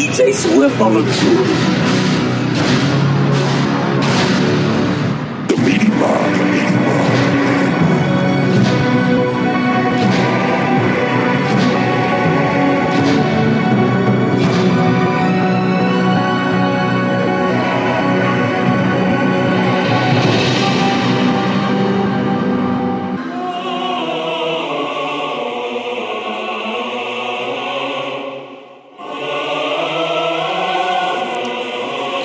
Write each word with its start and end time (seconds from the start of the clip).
DJ 0.00 0.32
Swift 0.32 0.80
on 0.80 0.94
the 0.94 1.89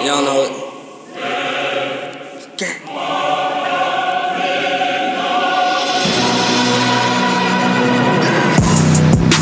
Y'all 0.05 0.21
know 0.21 0.64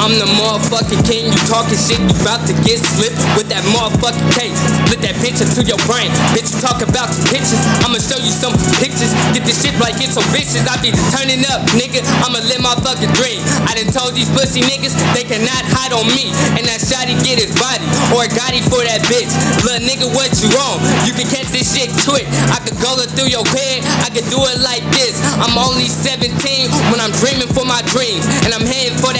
I'm 0.04 0.20
the 0.20 0.28
motherfucking 0.36 1.08
king. 1.08 1.32
You 1.32 1.40
talking 1.48 1.80
shit, 1.80 1.96
you 1.96 2.12
about 2.20 2.44
to 2.52 2.54
get 2.68 2.84
slipped 2.84 3.16
with 3.40 3.48
that 3.48 3.64
motherfucking 3.72 4.36
case. 4.36 4.60
Split 4.84 5.00
that 5.00 5.16
bitch 5.24 5.40
into 5.40 5.64
your 5.64 5.80
brain. 5.88 6.12
Bitch, 6.36 6.52
you 6.52 6.60
talk 6.60 6.84
about 6.84 7.08
some 7.08 7.24
pictures. 7.32 7.56
I'ma 7.88 8.04
show 8.04 8.20
you 8.20 8.36
some 8.36 8.52
pictures. 8.84 9.16
Get 9.32 9.48
this 9.48 9.64
shit 9.64 9.72
like 9.80 9.96
it's 10.04 10.20
so 10.20 10.24
vicious. 10.36 10.68
I 10.68 10.76
be 10.84 10.92
turning 11.16 11.48
up, 11.48 11.64
nigga. 11.80 12.04
I'ma 12.20 12.44
live 12.44 12.60
my 12.60 12.76
fucking 12.84 13.16
dream. 13.16 13.40
I 13.64 13.80
done 13.80 13.96
told 13.96 14.12
these 14.12 14.28
pussy 14.36 14.60
niggas 14.60 14.92
they 15.16 15.24
cannot 15.24 15.64
hide 15.72 15.96
on 15.96 16.04
me. 16.12 16.36
And 16.60 16.68
that 16.68 16.84
shotty 16.84 17.16
get 17.24 17.40
his 17.40 17.56
body 17.56 17.88
or 18.12 18.28
a 18.28 18.30
gotti 18.36 18.60
for 18.60 18.84
that 18.84 19.08
bitch. 19.08 19.32
Little 19.64 19.88
nigga, 19.88 20.12
what 20.12 20.36
you 20.44 20.52
on? 20.52 20.84
You 21.08 21.16
can 21.16 21.32
catch 21.32 21.48
this 21.56 21.72
shit 21.72 21.88
quick. 22.04 22.28
I 22.52 22.60
could 22.60 22.76
go 22.84 22.92
it 23.00 23.08
through 23.16 23.32
your 23.32 23.48
head. 23.48 23.88
I 24.04 24.12
could 24.12 24.28
do 24.28 24.44
it 24.52 24.60
like 24.68 24.84
this. 24.92 25.16
I'm 25.40 25.56
only 25.56 25.88
17 25.88 26.28
when 26.92 27.00
I'm 27.00 27.16
dreaming 27.24 27.48
for 27.56 27.64
my 27.64 27.80
dreams. 27.88 28.28
And 28.44 28.52
I'm 28.52 28.68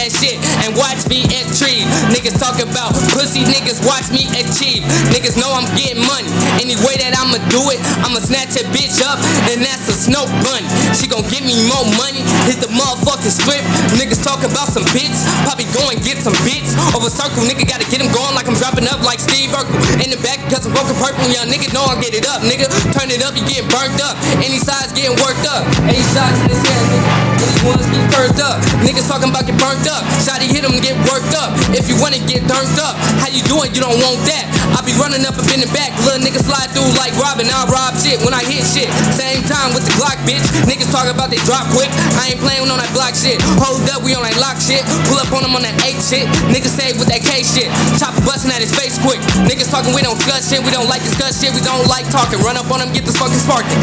that 0.04 0.12
shit. 0.12 0.36
And 0.68 0.76
watch 0.76 1.08
me 1.08 1.24
achieve. 1.32 1.88
Niggas 2.12 2.36
talk 2.36 2.60
about 2.60 2.92
pussy 3.16 3.48
niggas, 3.48 3.80
watch 3.88 4.12
me 4.12 4.28
achieve. 4.36 4.84
Niggas 5.16 5.40
know 5.40 5.48
I'm 5.56 5.68
getting 5.80 6.04
money. 6.04 6.28
Any 6.60 6.76
way 6.84 7.00
that 7.00 7.16
I'ma 7.16 7.40
do 7.48 7.72
it, 7.72 7.80
I'ma 8.04 8.20
snatch 8.20 8.60
a 8.60 8.68
bitch 8.76 9.00
up, 9.00 9.24
and 9.48 9.64
that's 9.64 9.88
a 9.88 9.96
snow 9.96 10.28
bunny. 10.44 10.68
She 10.92 11.08
gon' 11.08 11.24
give 11.32 11.48
me 11.48 11.56
more 11.72 11.88
money, 11.96 12.20
hit 12.44 12.60
the 12.60 12.68
motherfucking 12.76 13.32
script. 13.32 13.64
Niggas 13.96 14.20
talk 14.20 14.44
about 14.44 14.68
some 14.76 14.84
bits, 14.92 15.24
probably 15.48 15.72
go 15.72 15.88
and 15.88 16.04
get 16.04 16.20
some 16.20 16.36
bits. 16.44 16.76
Over 16.92 17.08
circle, 17.08 17.48
nigga 17.48 17.64
gotta 17.64 17.88
get 17.88 18.04
him 18.04 18.12
going 18.12 18.36
like 18.36 18.52
I'm 18.52 18.60
dropping 18.60 18.92
up 18.92 19.00
like 19.08 19.24
Steve 19.24 19.56
Urkel. 19.56 19.80
In 20.04 20.12
the 20.12 20.20
back, 20.20 20.44
cause 20.52 20.68
I'm 20.68 20.76
broken 20.76 21.00
purple, 21.00 21.24
young 21.32 21.48
nigga 21.48 21.72
know 21.72 21.88
I 21.88 21.96
get 22.04 22.12
it 22.12 22.28
up, 22.28 22.44
nigga. 22.44 22.68
Turn 22.92 23.08
it 23.08 23.24
up, 23.24 23.40
you 23.40 23.46
getting 23.48 23.72
burnt 23.72 23.96
up. 24.04 24.20
Any 24.44 24.60
size 24.60 24.92
getting 24.92 25.16
worked 25.24 25.48
up. 25.48 25.64
Any 25.88 26.04
in 26.04 26.48
this 26.52 26.60
hand, 26.68 26.88
nigga. 26.92 27.33
Get 27.44 28.08
turned 28.12 28.40
up. 28.40 28.60
Niggas 28.84 29.08
talking 29.08 29.30
about 29.30 29.46
get 29.46 29.58
burnt 29.60 29.84
up. 29.88 30.04
Shotty 30.24 30.48
hit 30.48 30.64
him, 30.64 30.76
get 30.80 30.96
worked 31.10 31.34
up. 31.36 31.56
If 31.76 31.92
you 31.92 31.96
wanna 32.00 32.20
get 32.24 32.48
turned 32.48 32.78
up, 32.80 32.96
how 33.20 33.30
you 33.32 33.44
doing? 33.48 33.74
You 33.76 33.82
don't 33.84 34.00
want 34.00 34.24
that. 34.28 34.46
I 34.74 34.82
be 34.82 34.96
running 34.96 35.24
up 35.28 35.36
and 35.38 35.46
bending 35.48 35.72
back. 35.76 35.94
Little 36.08 36.24
niggas 36.24 36.48
slide 36.48 36.72
through 36.72 36.90
like 36.98 37.14
robbing. 37.20 37.52
I 37.52 37.68
rob 37.70 37.96
shit 38.00 38.20
when 38.24 38.34
I 38.34 38.42
hit 38.44 38.64
shit. 38.64 38.90
Same 39.14 39.44
time 39.46 39.76
with 39.76 39.84
the 39.86 39.94
Glock, 40.00 40.18
bitch. 40.24 40.44
Niggas 40.66 40.90
talk 40.90 41.06
about 41.12 41.30
they 41.30 41.42
drop 41.44 41.68
quick. 41.76 41.92
I 42.18 42.34
ain't 42.34 42.42
playing 42.42 42.66
on 42.68 42.80
that 42.80 42.92
block 42.96 43.14
shit. 43.14 43.38
Hold 43.60 43.86
up, 43.92 44.02
we 44.02 44.16
on 44.16 44.24
that 44.24 44.38
lock 44.40 44.58
shit. 44.58 44.82
Pull 45.10 45.20
up 45.20 45.30
on 45.36 45.44
them 45.44 45.54
on 45.54 45.64
that 45.64 45.76
8 45.84 46.00
shit. 46.00 46.26
Niggas 46.50 46.74
say 46.74 46.96
with 46.96 47.10
that 47.12 47.22
K 47.22 47.44
shit. 47.44 47.70
Chopper 48.00 48.24
busting 48.24 48.52
at 48.52 48.64
his 48.64 48.74
face 48.74 48.96
quick. 49.02 49.20
Niggas 49.46 49.70
talking, 49.70 49.94
we 49.94 50.02
don't 50.02 50.18
discuss 50.18 50.50
shit. 50.50 50.64
We 50.64 50.72
don't 50.72 50.88
like 50.88 51.04
discuss 51.04 51.38
shit. 51.38 51.54
We 51.54 51.62
don't 51.62 51.86
like 51.88 52.08
talking. 52.10 52.40
Run 52.40 52.58
up 52.58 52.70
on 52.72 52.80
them, 52.80 52.92
get 52.94 53.06
this 53.06 53.18
fucking 53.18 53.40
sparking. 53.40 53.78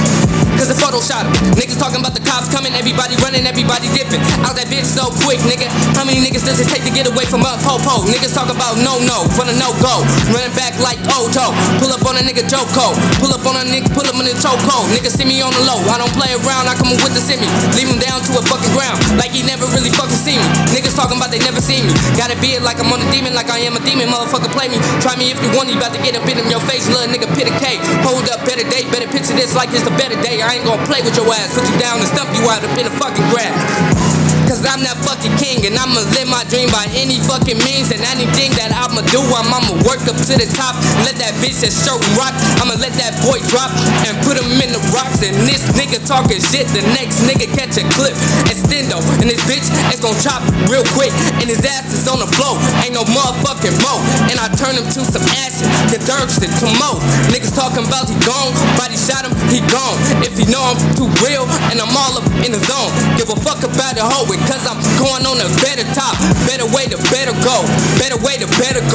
Cause 0.58 0.68
the 0.68 0.76
photo 0.76 1.00
shot 1.00 1.24
him. 1.24 1.32
Niggas 1.56 1.78
talking 1.78 2.00
about 2.00 2.12
the 2.12 2.24
cops 2.24 2.50
coming. 2.52 2.74
Everybody 2.74 3.16
running, 3.22 3.46
everybody 3.50 3.90
dipping. 3.90 4.22
Out 4.46 4.54
that 4.54 4.70
bitch 4.70 4.86
so 4.86 5.10
quick, 5.26 5.42
nigga. 5.42 5.66
How 5.98 6.06
many 6.06 6.22
niggas 6.22 6.46
does 6.46 6.62
it 6.62 6.70
take 6.70 6.86
to 6.86 6.94
get 6.94 7.10
away 7.10 7.26
from 7.26 7.42
a 7.42 7.58
po-po? 7.66 8.06
Niggas 8.06 8.30
talk 8.30 8.46
about 8.46 8.78
no 8.78 9.02
no, 9.02 9.26
the 9.26 9.56
no 9.58 9.74
go. 9.82 10.06
Running 10.30 10.54
back 10.54 10.78
like 10.78 11.02
Oto. 11.10 11.50
Pull 11.82 11.90
up 11.90 12.06
on 12.06 12.14
a 12.14 12.22
nigga 12.22 12.46
Joko. 12.46 12.94
Pull 13.18 13.34
up 13.34 13.42
on 13.42 13.58
a 13.58 13.66
nigga, 13.66 13.90
pull 13.90 14.06
up 14.06 14.14
in 14.22 14.30
the 14.30 14.36
choco. 14.38 14.86
Niggas 14.94 15.18
see 15.18 15.26
me 15.26 15.42
on 15.42 15.50
the 15.50 15.62
low. 15.66 15.82
I 15.90 15.98
don't 15.98 16.12
play 16.14 16.30
around, 16.30 16.70
I 16.70 16.78
come 16.78 16.94
with 16.94 17.10
the 17.10 17.22
semi. 17.22 17.48
Leave 17.74 17.90
him 17.90 17.98
down 17.98 18.22
to 18.22 18.38
a 18.38 18.42
fucking 18.46 18.70
ground. 18.70 19.02
Like 19.18 19.34
he 19.34 19.42
never 19.42 19.66
really 19.74 19.90
fucking 19.90 20.14
see 20.14 20.38
me. 20.38 20.46
Niggas 20.70 20.94
talking 20.94 21.18
about 21.18 21.34
they 21.34 21.42
never 21.42 21.58
see 21.58 21.82
me. 21.82 21.90
Gotta 22.14 22.38
be 22.38 22.54
it 22.54 22.62
like 22.62 22.78
I'm 22.78 22.92
on 22.94 23.02
a 23.02 23.08
demon, 23.10 23.34
like 23.34 23.50
I 23.50 23.66
am 23.66 23.74
a 23.74 23.82
demon. 23.82 24.12
Motherfucker 24.12 24.52
play 24.54 24.70
me. 24.70 24.78
Try 25.02 25.18
me 25.18 25.34
if 25.34 25.42
you 25.42 25.50
want, 25.58 25.72
you 25.72 25.76
about 25.80 25.96
to 25.96 26.02
get 26.06 26.14
a 26.14 26.22
bit 26.22 26.38
in 26.38 26.46
your 26.46 26.62
face, 26.70 26.86
little 26.86 27.10
nigga 27.10 27.26
pit 27.34 27.50
a 27.50 27.54
K. 27.58 27.82
Hold 28.06 28.30
up, 28.30 28.46
better 28.46 28.64
day, 28.68 28.86
better 28.94 29.10
picture 29.10 29.34
this 29.34 29.56
like 29.58 29.74
it's 29.74 29.88
a 29.88 29.94
better 29.98 30.18
day. 30.22 30.38
I 30.44 30.60
ain't 30.60 30.66
gonna 30.68 30.84
play 30.86 31.02
with 31.02 31.16
your 31.18 31.26
ass. 31.32 31.56
Put 31.56 31.66
you 31.66 31.78
down 31.80 31.98
and 31.98 32.06
stump 32.06 32.30
you 32.36 32.46
out 32.46 32.62
up 32.62 32.76
in 32.78 32.86
the 32.86 32.94
fucking 33.00 33.26
grass. 33.40 34.20
Cause 34.48 34.66
I'm 34.66 34.82
that 34.82 34.98
fucking 35.06 35.36
king 35.38 35.62
and 35.64 35.78
I'ma 35.78 36.02
live 36.10 36.26
my 36.28 36.42
dream 36.50 36.68
by 36.74 36.84
any 36.92 37.22
fucking 37.22 37.56
means 37.62 37.94
and 37.94 38.02
anything 38.02 38.50
that 38.58 38.74
I'ma 39.00 39.08
do. 39.16 39.20
I'm, 39.32 39.48
I'ma 39.48 39.80
work 39.88 40.04
up 40.04 40.16
to 40.20 40.34
the 40.36 40.44
top. 40.52 40.76
Let 41.08 41.16
that 41.24 41.32
bitch 41.40 41.64
that 41.64 41.72
shirt 41.72 42.04
rock. 42.20 42.36
I'ma 42.60 42.76
let 42.76 42.92
that 43.00 43.16
boy 43.24 43.40
drop 43.48 43.72
and 44.04 44.12
put 44.28 44.36
him 44.36 44.52
in 44.60 44.76
the 44.76 44.82
rocks. 44.92 45.24
And 45.24 45.32
this 45.48 45.72
nigga 45.72 46.04
talking 46.04 46.36
shit, 46.36 46.68
the 46.76 46.84
next 46.92 47.24
nigga 47.24 47.48
catch 47.48 47.80
a 47.80 47.84
clip. 47.96 48.12
Extendo, 48.52 49.00
and 49.24 49.32
this 49.32 49.40
bitch 49.48 49.64
is 49.88 50.04
gonna 50.04 50.20
chop 50.20 50.44
real 50.68 50.84
quick. 50.92 51.16
And 51.40 51.48
his 51.48 51.64
ass 51.64 51.88
is 51.96 52.04
on 52.12 52.20
the 52.20 52.28
floor. 52.28 52.60
Ain't 52.84 52.92
no 52.92 53.08
motherfucking 53.08 53.80
mo. 53.80 54.04
And 54.28 54.36
I 54.36 54.52
turn 54.60 54.76
him 54.76 54.84
to 54.84 55.00
some 55.08 55.24
ashes. 55.40 55.64
The 55.88 55.98
Dirkson 56.04 56.52
to 56.60 56.68
mo. 56.76 57.00
Niggas 57.32 57.56
talking 57.56 57.88
about 57.88 58.04
he 58.04 58.16
gone. 58.20 58.52
Body 58.76 59.00
shot 59.00 59.24
him, 59.24 59.32
he 59.48 59.64
gone. 59.72 59.96
If 60.20 60.36
he 60.36 60.44
know 60.52 60.60
I'm 60.60 60.76
too 61.00 61.08
real 61.24 61.48
and 61.72 61.80
I'm 61.80 61.92
all 61.96 62.20
up 62.20 62.28
in 62.44 62.52
the 62.52 62.60
zone. 62.68 62.92
Give 63.16 63.32
a 63.32 63.38
fuck 63.40 63.64
about 63.64 63.96
the 63.96 64.04
hoe 64.04 64.28
because 64.28 64.60
I'm 64.68 64.76
going 65.00 65.24
on 65.24 65.40
a 65.40 65.48
better 65.64 65.88
top. 65.96 66.12
Better 66.44 66.68
way 66.68 66.84
to 66.92 67.00
better 67.08 67.32
go. 67.40 67.64
Better 67.96 68.20
way 68.20 68.36
to 68.36 68.48
better 68.60 68.84
go. 68.84 68.89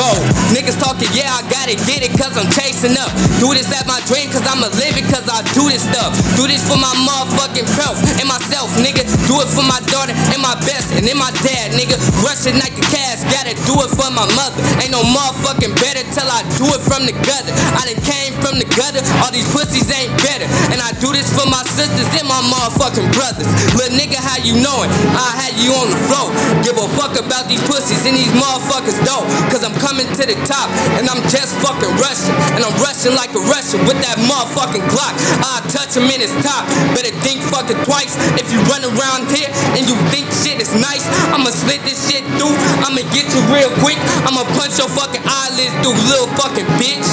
Niggas 0.51 0.75
talking, 0.75 1.07
yeah, 1.15 1.31
I 1.31 1.41
gotta 1.47 1.79
get 1.87 2.03
it 2.03 2.11
cause 2.19 2.35
I'm 2.35 2.51
chasing 2.51 2.99
up. 2.99 3.07
Do 3.39 3.55
this 3.55 3.71
at 3.71 3.87
my 3.87 4.03
dream 4.03 4.27
cause 4.27 4.43
I'ma 4.43 4.67
live 4.75 4.99
it 4.99 5.07
cause 5.07 5.23
I 5.23 5.39
do 5.55 5.71
this 5.71 5.87
stuff. 5.87 6.11
Do 6.35 6.47
this 6.51 6.59
for 6.67 6.75
my 6.75 6.91
motherfucking 6.99 7.63
self 7.79 7.95
and 8.19 8.27
myself, 8.27 8.75
nigga. 8.75 8.94
Do 9.35 9.43
it 9.43 9.51
for 9.51 9.67
my 9.67 9.83
daughter 9.91 10.15
and 10.15 10.39
my 10.39 10.55
best 10.63 10.95
and 10.95 11.03
then 11.03 11.19
my 11.19 11.27
dad, 11.43 11.75
nigga. 11.75 11.99
Rushing 12.23 12.55
like 12.55 12.71
a 12.71 12.85
cash, 12.87 13.19
gotta 13.27 13.51
do 13.67 13.75
it 13.83 13.91
for 13.91 14.07
my 14.15 14.23
mother. 14.31 14.63
Ain't 14.79 14.95
no 14.95 15.03
motherfucking 15.03 15.75
better 15.75 16.07
till 16.15 16.23
I 16.23 16.39
do 16.55 16.71
it 16.71 16.79
from 16.87 17.03
the 17.03 17.11
gutter. 17.11 17.51
I 17.75 17.83
done 17.83 17.99
came 17.99 18.31
from 18.39 18.63
the 18.63 18.67
gutter, 18.79 19.03
all 19.19 19.35
these 19.35 19.43
pussies 19.51 19.91
ain't 19.91 20.15
better. 20.23 20.47
And 20.71 20.79
I 20.79 20.95
do 21.03 21.11
this 21.11 21.27
for 21.35 21.43
my 21.51 21.59
sisters 21.67 22.07
and 22.15 22.23
my 22.31 22.39
motherfucking 22.47 23.11
brothers. 23.11 23.51
Little 23.75 23.99
nigga, 23.99 24.23
how 24.23 24.39
you 24.39 24.55
knowin'? 24.55 24.87
I 25.19 25.35
had 25.35 25.59
you 25.59 25.75
on 25.83 25.91
the 25.91 25.99
floor. 26.07 26.31
Give 26.63 26.79
a 26.79 26.87
fuck 26.95 27.19
about 27.19 27.51
these 27.51 27.59
pussies 27.67 28.07
and 28.07 28.15
these 28.15 28.31
motherfuckers 28.39 28.95
though. 29.03 29.27
Cause 29.51 29.67
I'm 29.67 29.75
coming 29.83 30.07
to 30.15 30.23
the 30.23 30.39
top 30.47 30.71
and 30.95 31.11
I'm 31.11 31.19
just 31.27 31.59
fucking 31.59 31.91
rushing. 31.99 32.31
And 32.55 32.63
I'm 32.63 32.71
rushing 32.79 33.11
like 33.19 33.35
a 33.35 33.43
Russian 33.51 33.83
with 33.83 33.99
that 33.99 34.15
motherfucking 34.15 34.87
Glock. 34.87 35.11
I 35.43 35.59
touch 35.67 35.99
him 35.99 36.07
in 36.07 36.23
his 36.23 36.31
top. 36.39 36.63
Better 36.95 37.11
think 37.19 37.43
fucking 37.51 37.83
twice. 37.83 38.15
If 38.39 38.47
you 38.47 38.63
run 38.71 38.87
around 38.87 39.24
here 39.31 39.49
and 39.77 39.87
you 39.87 39.95
think 40.11 40.27
shit 40.31 40.59
is 40.61 40.73
nice, 40.75 41.05
I'ma 41.31 41.49
slit 41.49 41.81
this 41.83 42.09
shit 42.09 42.25
through. 42.37 42.55
I'ma 42.83 43.01
get 43.13 43.29
you 43.31 43.41
real 43.53 43.71
quick. 43.81 43.97
I'ma 44.25 44.43
punch 44.57 44.77
your 44.77 44.89
fucking 44.89 45.23
eyelids 45.25 45.73
through, 45.81 45.97
little 46.09 46.29
fucking 46.35 46.67
bitch. 46.81 47.04